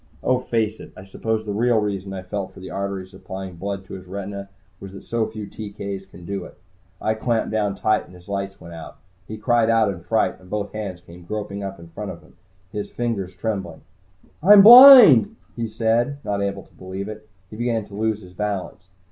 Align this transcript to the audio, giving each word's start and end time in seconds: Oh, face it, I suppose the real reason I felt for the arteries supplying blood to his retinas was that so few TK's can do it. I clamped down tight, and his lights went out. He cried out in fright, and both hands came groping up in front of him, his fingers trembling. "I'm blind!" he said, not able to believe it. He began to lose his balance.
Oh, 0.23 0.39
face 0.39 0.79
it, 0.79 0.91
I 0.97 1.05
suppose 1.05 1.45
the 1.45 1.53
real 1.53 1.77
reason 1.77 2.11
I 2.11 2.23
felt 2.23 2.53
for 2.53 2.59
the 2.59 2.71
arteries 2.71 3.11
supplying 3.11 3.57
blood 3.57 3.85
to 3.85 3.93
his 3.93 4.07
retinas 4.07 4.47
was 4.79 4.93
that 4.93 5.03
so 5.03 5.27
few 5.27 5.45
TK's 5.45 6.07
can 6.07 6.25
do 6.25 6.43
it. 6.43 6.57
I 6.99 7.13
clamped 7.13 7.51
down 7.51 7.75
tight, 7.75 8.05
and 8.07 8.15
his 8.15 8.27
lights 8.27 8.59
went 8.59 8.73
out. 8.73 8.97
He 9.27 9.37
cried 9.37 9.69
out 9.69 9.91
in 9.93 10.01
fright, 10.01 10.39
and 10.39 10.49
both 10.49 10.71
hands 10.73 11.01
came 11.01 11.21
groping 11.21 11.61
up 11.63 11.77
in 11.79 11.89
front 11.89 12.09
of 12.09 12.23
him, 12.23 12.35
his 12.71 12.89
fingers 12.89 13.35
trembling. 13.35 13.81
"I'm 14.41 14.63
blind!" 14.63 15.35
he 15.55 15.67
said, 15.67 16.17
not 16.25 16.41
able 16.41 16.63
to 16.63 16.73
believe 16.73 17.07
it. 17.07 17.29
He 17.51 17.55
began 17.55 17.85
to 17.85 17.93
lose 17.93 18.23
his 18.23 18.33
balance. 18.33 18.87